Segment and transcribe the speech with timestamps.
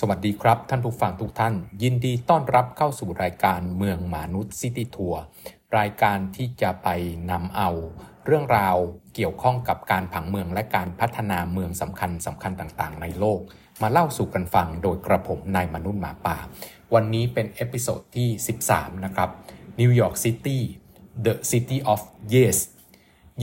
[0.00, 5.22] สวัสดีครับ ท่านผู้ฟังทุกท่าน ยินดีต้อนรับเข้าสู่รายการเมืองมนุษย์ City Tour
[5.78, 6.88] รายการที่จะไป
[7.30, 7.70] นำเอา
[8.26, 8.76] เรื่องราว
[9.14, 13.40] เกี่ยวข้องกับการผังเมืองและการพัฒนาเมืองสำคัญสำคัญต่างๆ ในโลก
[13.82, 16.36] มาเล่าสู่กันฟังโดยกระผมนายมนุษย์หมาป่า
[16.94, 18.28] วันนี้เป็น episode ที่
[18.66, 19.30] 13 นะครับ
[19.80, 20.62] นิวยอร์ก City
[21.24, 22.00] The City of
[22.34, 22.56] Yes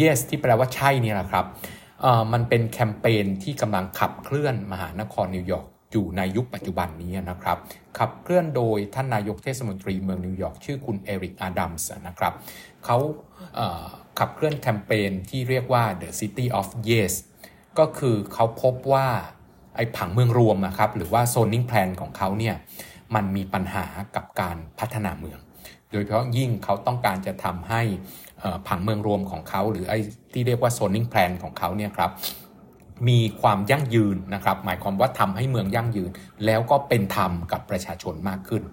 [0.02, 1.45] Yes ที่แปลว่าใช่นี่แหละครับ
[2.33, 7.58] มันเป็นแคมเปญที่กำลังขับเคลื่อนมหานครนิวยอร์ก อยู่ในยุคปัจจุบันนี้นะครับ
[7.98, 12.34] ขับเคลื่อนโดยท่านนายกเทศมนตรีเมืองนิวยอร์กชื่อคุณเอริกอาดัมส์นะครับ
[12.86, 12.98] เขา
[14.20, 17.13] ขับเคลื่อนแคมเปญที่เรียกว่า The City of Yes
[17.80, 19.08] ก็คือเขาพบว่า
[19.76, 22.55] ไอ้ผังเมืองรวมนะครับ หรือว่า zoning plan ของเขาเนี่ย
[23.16, 23.85] มันมีปัญหา
[24.16, 25.40] กับการพัฒนาเมือง
[25.91, 27.82] โดยเฉพาะยิ่งเขาต้องการจะทำให้
[28.68, 29.99] ผังเมืองรวมของเขา หรือไอ้
[30.34, 32.12] ที่เรียกว่า zoning plan ของเขาเนี่ยครับ
[33.08, 36.12] มีความยั่งยืนนะครับ หมายความว่าทำให้เมืองยั่งยืน
[36.46, 38.64] แล้วก็เป็นธรรมกับประชาชนมากขึ้น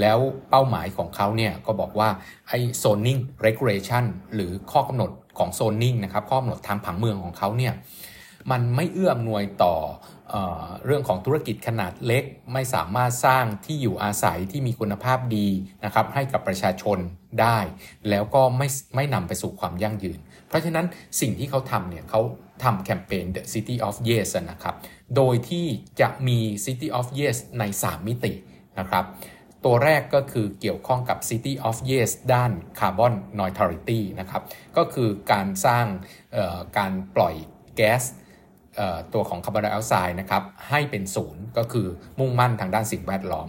[0.00, 0.18] แล้ว
[0.50, 2.08] เป้าหมายของเขาเนี่ยก็บอกว่า
[2.48, 7.74] ไอ้ zoning regulation หรือข้อกำหนดของ zoning นะครับข้อกำหนดทางผังเมืองของเขาเนี่ย
[8.50, 9.74] มันไม่เอื้ออำนวยต่อ
[10.30, 10.34] เอ
[10.84, 15.48] เรื่องของธุรกิจขนาดเล็กไม่สามารถสร้างที่อยู่อาศัยที่มีคุณภาพดี
[15.84, 16.98] นะครับให้กับประชาชน
[17.40, 17.58] ได้
[18.10, 20.86] แล้วก็ไม่ไม่นำไปสู่ความยั่งยืน เพราะฉะนั้น
[21.20, 22.20] สิ่งที่เขาทำเนี่ยเขา
[22.62, 24.74] ทำแคมเปญ The City of Yes นะครับ
[25.16, 25.66] โดยที่
[26.00, 28.32] จะมี City of Yes ใน 3 มิติ
[28.78, 29.04] นะครับ
[29.64, 34.42] ตัวแรกก็คือเกี่ยวข้องกับ City of Yes ด้าน Carbon Neutrality นะครับ
[34.76, 35.86] ก็คือการสร้าง
[36.78, 37.34] การปล่อย
[37.76, 38.02] แก๊ส
[39.14, 41.86] ตัวของคาร์บอนไดออกไซด์นะครับ ให้เป็นศูนย์ก็คือ
[42.18, 43.48] มุ่งมั่นทางด้านสิ่งแวดล้อม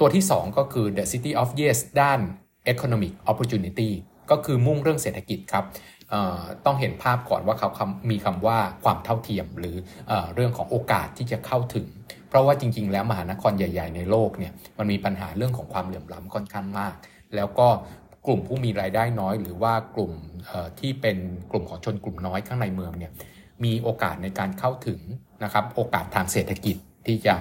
[0.00, 2.20] ตัวที่ 2 ก็คือ The City of Yes ด้าน
[2.72, 3.90] Economic Opportunity
[4.30, 5.64] ก็คือมุ่งเรื่องเศรษฐกิจครับ
[6.64, 7.68] ต้องเห็นภาพก่อนว่าเขา
[8.10, 9.76] มีคำว่าความเท่าเทียมหรือ
[10.08, 11.86] เอเรื่องของโอกาสที่จะเข้าถึง
[12.28, 16.94] เพราะว่าจริง ๆ แล้วมหานครใหญ่ ๆ ในโลกเนี่ยมันมีปัญหาเรื่องของความเหลื่อมล้ำค่อนข้างมาก
[17.36, 17.68] แล้วก็
[18.26, 20.12] กลุ่มผู้มีรายได้น้อย หรือว่ากลุ่ม
[20.80, 21.16] ที่เป็น
[21.50, 23.12] กลุ่มของชนกลุ่มน้อยข้างในเมืองเนี่ย
[23.64, 25.00] มีโอกาสในการเข้าถึง
[25.44, 26.76] นะครับโอกาสทางเศรษฐกิจ
[27.06, 27.34] ที่จะ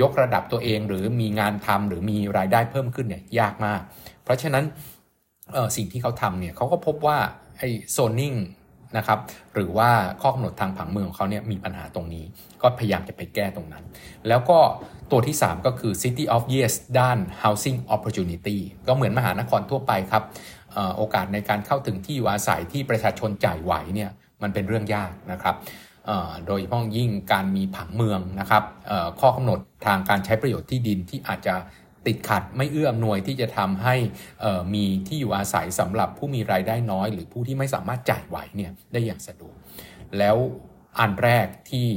[0.00, 3.80] ยกระดับตัวเองหรือมีงานทำหรือมีรายได้เพิ่มขึ้นเนี่ยยากมาก
[4.24, 4.64] เพราะฉะนั้น
[5.76, 7.18] สิ่งที่เขาทำเนี่ยเขาก็พบว่า
[7.60, 8.34] ไอโซนนิ่ง
[8.96, 9.18] นะครับ
[9.54, 9.90] หรือว่า
[10.22, 12.24] ข้อกำหนดทางผังเมืองของเขาเนี่ยมีปัญหาตรงนี้
[12.62, 13.84] ก็พยายามจะไปแก้ตรงนั้น
[14.28, 14.58] แล้วก็
[15.10, 18.56] ตัวที่ 3 ก็คือ City of Yes ด้าน Housing Opportunity
[18.86, 20.24] ก็เหมือนมหานครทั่วไปครับ
[20.96, 24.10] โอกาสในการเข้าถึงที่อยู่อาศัยที่ประชาชนจ่ายไหวเนี่ย
[24.42, 25.56] มันเป็นเรื่องยากนะครับ
[26.46, 28.62] โดยเฉพาะยิ่งการมีผังเมืองนะครับ
[29.20, 31.54] ข้อกำหนดทางการใช้ประโยชน์ที่ดินที่อาจจะ
[32.06, 33.96] ติดขัดไม่เอื้ออำนวยที่จะทำให้
[34.74, 39.56] มีที่อยู่อาศัยสำหรับผู้มีรายได้น้อย หรือผู้ที่ไม่สามารถจ่ายไหวเนี่ยได้อย่างสะดวก
[40.18, 40.36] แล้ว
[40.98, 41.88] อันแรกที่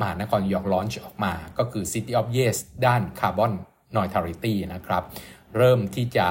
[0.00, 2.56] มหานครยอร์กลอนช์ออกมาก็คือ City of Yes
[2.86, 3.52] ด้าน Carbon
[3.94, 5.02] Neutrality นะครับ
[5.56, 6.28] เริ่มที่จะ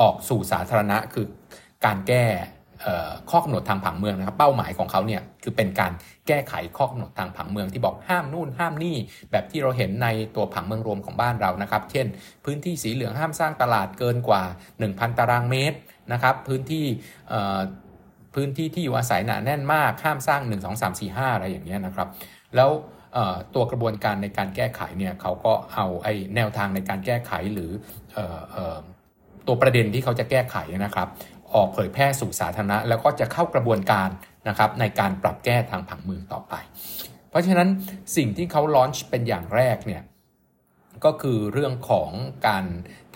[0.00, 1.26] ออกสู่สาธารณะคือ
[1.84, 2.26] การแก้
[3.30, 5.92] ข้อกำหนดทางผังเมืองนะครับ เป้าหมายของเขาเนี่ยคือเป็นการ
[6.26, 8.96] แก้ไขข้อกำหนดทางผังเมืองที่บอกห้ามนู่นห้ามนี่
[9.30, 12.06] แบบที่เราเห็นในตัวผังเมืองรวมของบ้านเรานะครับ เช่น
[12.44, 14.42] พื้นที่สีเหลืองห้ามสร้างตลาดเกินกว่า
[14.80, 15.78] 1,000 ตารางเมตร
[16.12, 16.84] นะครับ พื้นที่
[18.34, 22.08] พื้นที่ที่อยู่อาศัยหนาแน่นมากห้ามสร้าง 1 2 3 4 5 อะไรอย่างเงี้ยนะครับ
[22.56, 22.70] แล้ว
[23.54, 27.70] ตัวกระบวนการในการแก้ไขเนี่ยเขาก็เอาไอ้แนวทางในการแก้ไขหรือ
[29.46, 31.08] ตัวประเด็นที่เขาจะแก้ไขนะครับ
[31.56, 34.08] ออกเผยแพร่สู่สาธารณะ แล้วก็จะเข้ากระบวนการ
[34.48, 36.54] นะครับในการปรับแก้ทางผังเมืองต่อไป
[37.30, 37.68] เพราะฉะนั้น
[38.16, 40.02] สิ่งที่เขาลอนช์เป็นอย่างแรกเนี่ย
[41.04, 42.10] ก็คือเรื่องของ
[42.48, 42.64] การ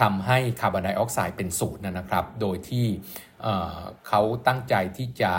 [0.00, 2.86] ทำให้คาร์บอนไดออกไซด์เป็นศูนย์นะครับ โดยที่
[4.08, 5.32] เขาตั้งใจที่จะ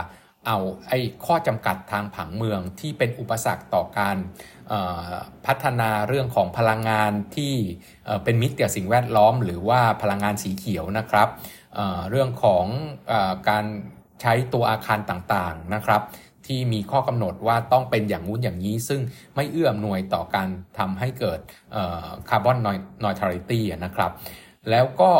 [0.47, 0.57] เอา
[0.87, 4.17] ไอ้ข้อจำกัดทางผังเมืองที่เป็นอุปสรรคต่อการ
[5.45, 7.53] พัฒนาเรื่องของพลังงานที่
[8.23, 11.27] เป็นมิตรกับสิ่งแวดล้อม หรือว่าพลังงานสีเขียวนะครับ
[12.09, 12.65] เรื่องของ
[13.11, 13.13] อ
[13.49, 13.65] การ
[14.21, 16.01] ใช้ตัวอาคารต่างๆนะครับ
[16.45, 19.01] ที่มีข้อกำหนดว่าต้องเป็นอย่างงู้นอย่างนี้ ซึ่ง
[19.35, 20.47] ไม่เอื้อมหน่วยต่อการ
[20.79, 21.39] ทำให้เกิด
[22.29, 22.57] คาร์บอน
[23.03, 24.11] นอยทริตี้นะครับ
[24.69, 25.11] แล้วก็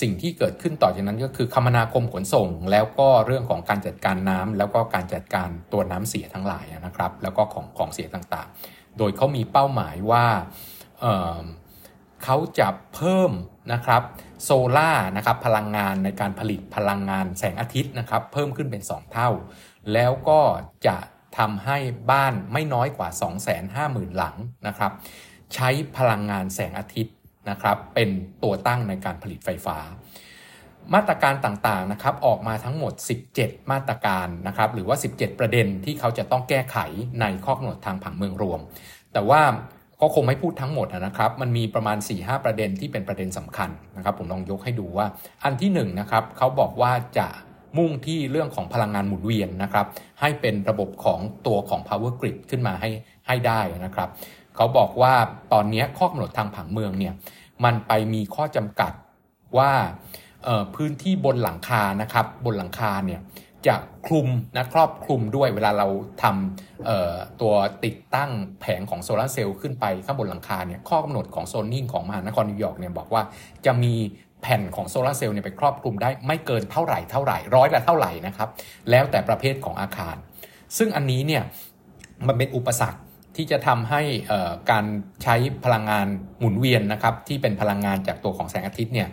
[0.00, 10.26] สิ่งที่เกิดขึ้นต่อจากนั้นก็คือคมนาคมขนส่ง แล้วก็เรื่องของการจัดการน้ำแล้วก็การจัดการตัวน้ำเสียทั้งหลายนะครับ แล้วก็ของของเสียต่างๆ โดยเขามีเป้าหมายว่า
[12.24, 13.30] เขาจะเพิ่ม
[13.72, 14.02] นะครับ
[14.42, 19.30] โซล่านะครับพลังงานในการผลิตพลังงานแสงอาทิตย์นะครับเพิ่มขึ้นเป็น 2 เท่า
[19.92, 20.40] แล้วก็
[20.86, 20.96] จะ
[21.38, 21.78] ทำให้
[22.10, 23.08] บ้านไม่น้อยกว่า
[23.62, 24.36] 250,000 หลัง
[24.66, 24.92] นะครับ
[25.54, 27.14] ใช้พลังงานแสงอาทิตย์
[27.50, 28.08] นะครับเป็น
[28.42, 29.78] ตัวตั้งในการผลิตไฟฟ้า
[30.94, 32.92] มาตรการต่างๆนะครับออกมาทั้งหมด
[33.32, 36.78] 17 มาตรการนะครับหรือว่า 17 ประเด็นที่เขาจะต้องแก้ไข
[37.20, 38.60] ในข้อกำหนดทางผังเมืองรวม
[39.12, 39.42] แต่ว่า
[40.00, 45.06] ก็คงไม่พูดทั้งหมดนะครับ มันมีประมาณ 4-5 ประเด็นที่เป็นประเด็นสำคัญนะครับ ผมลองยกให้ดูว่า
[45.44, 47.28] อันที่1นนะครับเขาบอกว่าจะ
[47.78, 49.86] มุ่งที่เรื่องของพลังงานหมุนเวียนนะครับ
[50.20, 52.90] ให้เป็นระบบของตัวของ power grid ขึ้นมาให้
[53.26, 54.08] ให้ได้นะครับ
[54.56, 55.14] เขาบอกว่า
[55.52, 57.14] ตอนนี้ข้อกำหนดทางผังเมืองเนี่ย
[57.64, 58.92] มันไปมีข้อจำกัด
[59.58, 59.72] ว่า
[60.74, 63.20] พื้นที่บนหลังคานะครับ บนหลังคาเนี่ย
[63.68, 63.76] จะ
[64.06, 65.88] คลุมนะครอบคลุมด้วยเวลาเรา
[66.22, 68.30] ทำตัวติดตั้ง
[68.60, 73.22] แผงของโซลาเซลล์ขึ้นไปข้างบนหลังคาเนี่ยข้อกำหนดของโซนนิ่งของมหานครนิวยอร์กเนี่ยบอกว่า
[73.66, 73.94] จะมี
[74.42, 78.48] แผ่นของโซลาเซลล์เนี่ยไปครอบคลุมได้ไม่เกินเท่าไหร่เท่าไหร่ร้อยละเท่าไหร่นะครับ
[78.90, 80.16] แล้วแต่ประเภทของอาคาร
[80.78, 81.42] ซึ่งอันนี้เนี่ย
[82.26, 83.00] มันเป็นอุปสรรค
[83.36, 84.02] ที่จะทำให้
[84.70, 84.84] การ
[85.22, 86.06] ใช้พลังงาน
[86.38, 89.08] หมุนเวียนนะครับที่เป็นพลังงานจากตัวของแสงอาทิตย์เนี่ย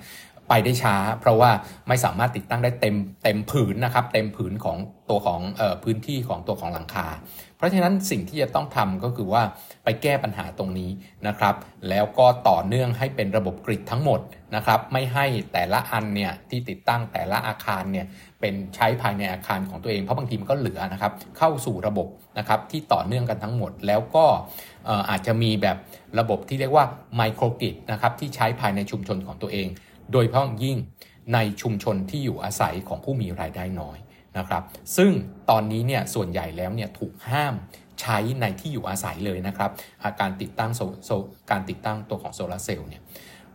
[0.54, 1.52] ไปได้ช้า เพราะว่า
[1.88, 4.78] ไม่สามารถติดตั้งได้เต็มเต็มผืนนะครับ เต็มผืนของ
[5.10, 7.08] ตัวของออพื้นที่ของตัวของหลังคา
[7.58, 9.44] เพราะฉะนั้นสิ่งที่จะต้องทำก็คือว่า
[9.84, 10.90] ไปแก้ปัญหาตรงนี้
[11.28, 11.56] นะครับ
[11.90, 14.20] แล้วก็ต่อเนื่องให้เป็นระบบกริดทั้งหมด
[14.56, 18.06] นะครับ ไม่ให้แต่ละอันเนี่ยที่ติดตั้งแต่ละอาคารเนี่ย
[18.42, 22.08] เป็นใช้ภายในอาคารของตัวเองเพราะบางทีมันก็เหลือนะครับเข้าสู่ระบบ
[22.40, 24.26] นะครับที่ต่อเนื่องกันทั้งหมด แล้วก็
[25.10, 25.78] อาจจะมีแบบ
[26.20, 29.68] ระบบที่เรียกว่าไมโครกริดนะครับที่ใช้ภายในชุมชนของตัวเอง
[30.12, 30.78] โดยเฉพาะยิ่ง
[31.34, 33.98] ในชุมชนที่อยู่อาศัยของผู้มีรายได้น้อย
[34.38, 34.64] นะครับ
[34.98, 35.12] ซึ่ง
[35.50, 37.54] ตอนนี้เนี่ยส่วนใหญ่แล้วเนี่ยถูกห้าม
[38.02, 39.72] ใช้ในที่อยู่อาศัยเลยนะครับ
[40.22, 40.72] การติดตั้ง
[41.06, 41.12] โซ
[41.52, 43.02] การติดตั้งตัวของโซลาเซลล์เนี่ย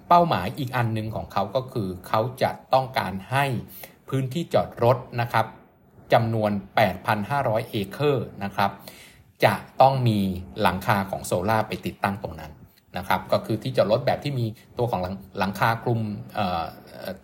[0.08, 3.44] เป้าหมายอีกอันหนึ่งของเขาก็คือเขาจะต้องการให้
[4.08, 5.46] พื้นที่จอดรถนะครับ
[6.12, 6.50] จำนวน
[7.10, 8.70] 8,500 เอเคอร์นะครับ
[9.44, 10.18] จะต้องมี
[10.60, 12.52] หลังคาของโซลาไปติดตั้งตรงนั้น
[12.98, 14.46] นะครับก็คือที่จอดรถแบบที่มี
[14.78, 15.00] ตัวของ
[15.38, 16.00] หลังคาคลุม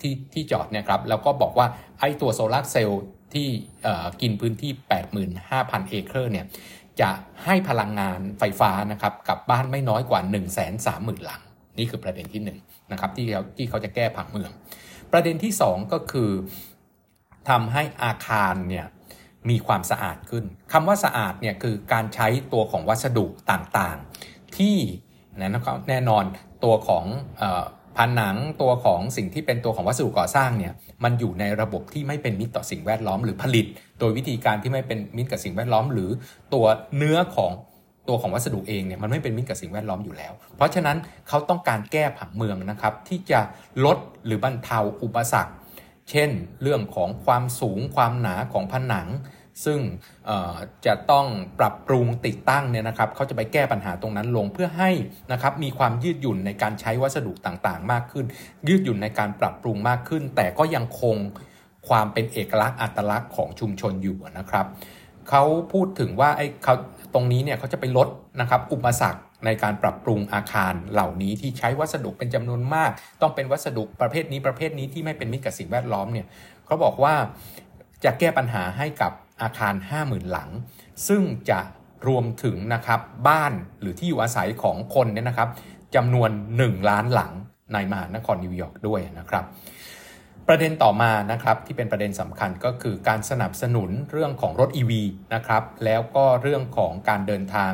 [0.00, 1.66] ที่ที่จอดเนี่ยครับแล้วก็บอกว่า
[1.98, 3.02] ไอ้ตัวโซลาร์เซลล์
[3.34, 3.48] ที่
[4.20, 4.72] กินพื้นที่
[5.30, 6.46] 85,000 เอเคอร์เนี่ย
[7.00, 7.10] จะ
[7.44, 11.42] ให้พลังงานไฟฟ้านะครับกับบ้านไม่น้อยกว่า 1 3 0 0 0 0 หลัง
[11.78, 12.50] นี่คือประเด็นที่1น
[12.92, 14.50] นะครับที่เขาที่เขาจะแก้ผังเมือง
[15.12, 16.30] ประเด็นที่ 2 ก็คือ
[17.48, 18.86] ทำให้อาคารเนี่ย
[19.50, 24.76] มีความสะอาดขึ้นคำว่าสะอาดเนี่ยคือการใช้ตัวของวัสดุต่างๆ ที่
[25.40, 26.24] นะครับแน่นอน
[26.64, 27.04] ตัวของ
[27.98, 30.72] ผนังตัวของสิ่งที่เป็นตัวของวัสดุก่อสร้างเนี่ย
[31.04, 33.66] มันอยู่ในระบบที่ไม่เป็นมิตรต่อสิ่งแวดล้อมหรือผลิต
[34.00, 36.10] โดยวิธีการที่ไม่เป็นมิตรกับสิ่งแวดล้อม หรือ
[36.54, 37.52] ตัวเนื้อของ
[38.08, 40.96] ตัวของวัสดุเองเนี่ยมันไม่เป็นมิตรกับสิ่งแวดล้อมอยู่แล้ว เพราะฉะนั้น
[41.28, 43.40] เขาต้องการแก้ผังเมืองนะครับที่จะ
[43.84, 45.52] ลดหรือบรรเทาอุปสรรค
[46.10, 46.30] เช่น
[46.62, 49.08] เรื่องของความสูงความหนาของผนัง
[49.64, 49.80] ซึ่ง
[50.86, 51.26] จะต้อง
[51.58, 54.90] ปรับปรุงติดตั้งเนี่ยนะครับเขาจะไปแก้ปัญหาตรงนั้นลงเพื่อให้
[55.32, 58.26] นะครับมีความยืดหยุ่นในการใช้วัสดุต่างๆ มากขึ้น
[58.68, 61.16] ยืดหยุ่นในการปรับปรุงมากขึ้น แต่ก็ยังคง
[61.88, 64.66] ความเป็นเอกลักษณ์อัตลักษณ์ของชุมชนอยู่นะครับ
[65.30, 66.74] เขาพูดถึงว่าไอ้เขา
[67.14, 68.08] ตรงนี้เนี่ยเขาจะไปลด
[68.40, 72.90] นะครับอุปสรรคในการปรับปรุงอาคารเหล่านี้ที่ใช้วัสดุเป็นจำนวนมาก
[73.20, 76.26] ต้องเป็นวัสดุประเภทนี้ประเภทนี้ที่ไม่เป็นมิตรกับสิ่งแวดล้อมเนี่ย
[76.66, 77.14] เขาบอกว่า
[78.04, 79.12] จะแก้ปัญหาให้กับ
[79.42, 80.50] อาคาร 50,000 หลัง
[81.08, 81.60] ซึ่งจะ
[82.08, 85.48] รวมถึงนะครับบ้านหรือที่อยู่อาศัยของคนเนี่ยนะครับ
[85.94, 86.30] จำนวน
[86.60, 87.32] 1 ล้านหลัง
[87.72, 89.44] ในมหานครนิวยอร์กด้วยนะครับ
[90.48, 94.92] ประเด็นต่อมานะครับที่เป็นประเด็นสำคัญก็คือการสนับสนุนเรื่องของรถ EV
[95.34, 97.72] นะครับแล้วก็เรื่องของการเดินทาง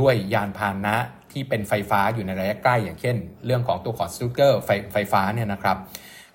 [0.00, 0.96] ด้วยยานพาหนะ
[1.32, 5.76] ที่เป็นไฟฟ้าอยู่ในระยะใกล้อย่างเช่น เรื่องของตัวของสตูเกอร์ไฟไฟฟ้าเนี่ยนะครับ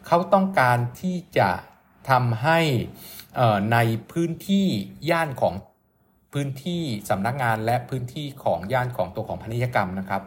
[0.07, 1.49] เขาต้องการที่จะ
[2.09, 2.59] ทำให้
[3.71, 3.77] ใน
[4.11, 4.67] พื้นที่
[5.09, 5.53] ย่านของ
[6.33, 10.21] พื้นที่สำนักงานและพื้นที่ของย่านของตัวของพนิยกรรมนะครับ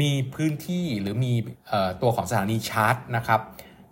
[0.00, 1.32] มีพื้นที่หรือมี
[2.02, 3.40] ตัวของสถานีชาร์จนะครับ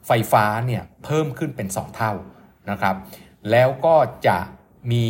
[0.07, 2.13] ไฟฟ้าเนี่ยเพิ่มขึ้นเป็น 2 เท่า
[2.71, 2.97] นะครับ
[3.51, 3.97] แล้วก็
[4.27, 4.39] จะ
[4.93, 5.07] มี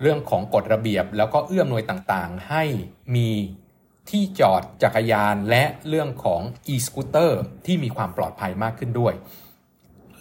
[0.00, 2.64] เรื่องของกฎระเบียบ แล้วก็เอื้อมหน่วยต่างๆ ให้
[3.16, 3.30] มี
[4.10, 6.42] ที่จอดจักรยานและเรื่องของ
[6.74, 7.30] e-scooter
[7.66, 9.14] ที่มีความปลอดภัยมากขึ้นด้วย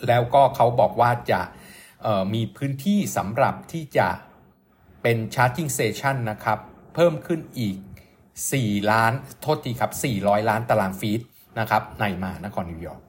[0.08, 1.42] แล้วก็เขาบอกว่าจะ
[2.34, 4.08] มีพื้นที่สำหรับที่จะ
[5.02, 6.60] เป็นชาร์จิ่งเซชันนะครับ
[6.96, 7.78] เพิ่มขึ้นอีก
[8.34, 11.22] 4 ล้านโทษทีครับ 400 ล้านตารางฟีต
[11.60, 13.02] นะครับในมหานครนิวยอร์ก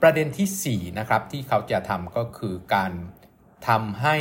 [0.00, 2.92] ประเด็นที่ 4 นะครับ ที่เขาจะทำก็คือการ
[3.68, 4.16] ทำให้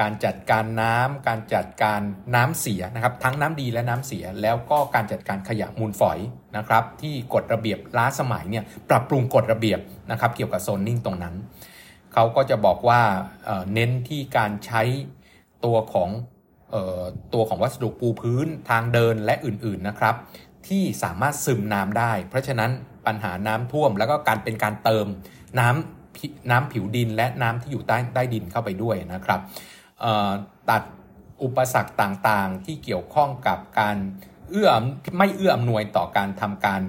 [0.00, 2.00] การจัดการน้ำการจัดการ
[2.34, 6.18] น้ำเสียนะครับทั้งน้ำดีและน้ำเสีย แล้วก็การจัดการขยะมูลฝอย
[6.56, 9.80] นะครับที่กฎระเบียบล้าสมัยเนี่ยปรับปรุงกฎระเบียบ
[10.10, 11.34] นะครับเกี่ยวกับโซนนิ่งตรงนั้น
[12.14, 13.02] เขาก็จะบอกว่า
[13.74, 14.82] เน้นที่การใช้
[15.64, 16.10] ตัวของ
[17.34, 20.14] ตัวของวัสดุปูพื้นทางเดินและอื่นๆนะครับ
[20.68, 22.70] ที่สามารถซึมน้ำได้ เพราะฉะนั้น
[23.06, 25.06] ปัญหาน้ำท่วมแล้วก็การเป็นการเติม
[25.60, 29.40] น้ำน้ำผิวดินและน้ำที่อยู่ใต้ใต้ดินเข้าไปด้วยนะครับ
[30.70, 30.82] ตัด
[31.42, 33.96] อุปสรรคต่างๆที่เกี่ยวข้องกับการ
[34.50, 34.70] เอื้อ
[35.16, 36.80] ไม่เอื้ออำนวยต่อการทำการ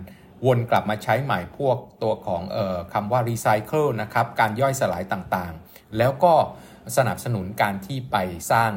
[0.45, 6.33] วนกลับมาใช้ใหม่พวกตัวของออคำว่ารีไซเคิลนะครับการย่อยสลายต่างๆ แล้วก็
[6.97, 8.17] สนับสนุนการที่ไป
[8.51, 8.71] สร้าง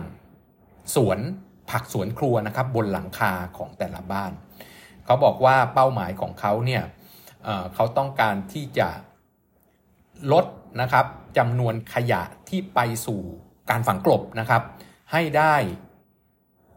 [0.95, 1.19] สวน
[1.71, 4.33] ผักสวนครัวนะครับบนหลังคาของแต่ละบ้าน
[5.05, 6.83] เขาบอกว่าเป้าหมายของเขาเนี่ย
[7.45, 8.89] เเขาต้องการที่จะ
[10.33, 10.45] ลด
[10.81, 11.07] นะครับ
[11.39, 13.21] จำนวนขยะที่ไปสู่
[13.71, 14.63] การฝังกลบนะครับ
[15.13, 15.55] ให้ได้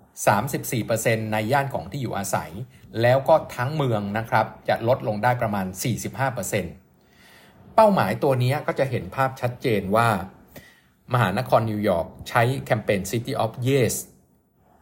[0.05, 2.51] 34%ในย่านของที่อยู่อาศัย
[3.01, 5.65] แล้วก็ทั้งเมืองนะครับจะลดลงได้ประมาณ
[6.51, 10.07] 45%เป้าหมายตัวนี้ก็จะเห็นภาพชัดเจนว่า
[11.13, 13.93] มหานครนิวยอร์กใช้แคมเปญ City of Yes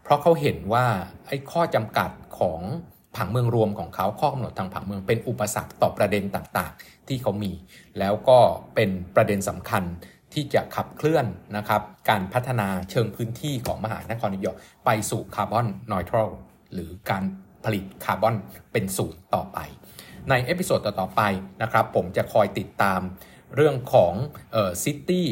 [0.04, 0.86] เพราะเขาเห็นว่า
[1.28, 2.10] ไอ้ข้อจำกัด
[2.40, 2.62] ของ
[3.16, 7.52] ผังเมืองรวมของเขาข้อกำหนดทางผังเมืองเป็นอุปสรรคต่อประเด็นต่างๆ ที่เขามี
[8.00, 8.40] แล้วก็
[8.76, 9.84] เป็นประเด็นสำคัญ
[10.34, 11.26] ที่จะขับเคลื่อน
[11.58, 16.30] นะครับการพัฒนาเชิงพื้นที่ของมหานครนิวยอร์กไปสู่ carbon neutral
[16.74, 17.24] หรือการ
[17.68, 18.36] ผลิตคาร์บอน
[18.72, 19.58] เป็นศูนย์ต่อไป
[20.30, 21.22] ใน episode ต่อ ๆ ไป
[21.62, 23.02] นะครับ ผมจะคอยติดตาม
[23.56, 24.14] เรื่องของ
[24.52, 25.28] เอ่อซิตี้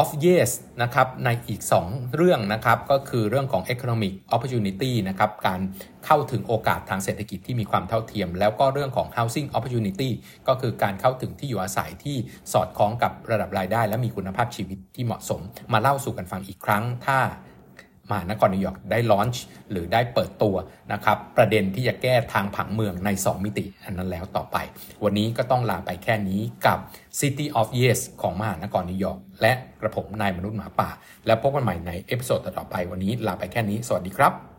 [0.00, 0.50] of yes
[0.82, 5.60] นะครับในอีก 2 เรื่องนะครับก็คือเรื่องของ economic opportunity นะครับการ
[6.06, 10.10] เข้าถึงโอกาสทางเศรษฐกิจที่มีความเท่าเทียม แล้วก็เรื่องของ housing opportunity
[10.48, 12.16] ก็คือการเข้าถึงที่อยู่อาศัยที่
[12.52, 15.40] สอดคล้องกับระดับรายได้ และมีคุณภาพชีวิตที่เหมาะสม
[15.72, 17.18] มาเล่าสู่กันฟังอีกครั้ง ถ้า
[18.10, 20.54] มหานครนิวยอร์กได้ launch หรือได้เปิดตัว
[20.92, 24.56] นะครับประเด็นที่จะแก้ทางผังเมืองใน 2 มิติ อันนั้นแล้วต่อไป
[25.04, 26.78] วันนี้ก็ต้องลาไปแค่นี้กับ
[27.20, 30.90] City of Yes ของมหานครนิวยอร์กและกระผมนายมนุษย์หมาป่า
[31.26, 34.53] แล้วพบกันใหม่ใน episode ต่อไปวันนี้ลาไปแค่นี้ สวัสดีครับ